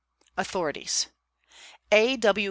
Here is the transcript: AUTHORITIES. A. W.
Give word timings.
AUTHORITIES. 0.35 1.09
A. 1.91 2.15
W. 2.17 2.39